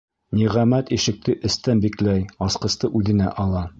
[0.37, 3.63] Ниғәмәт ишекте эстән бикләй, асҡысты үҙенә ала.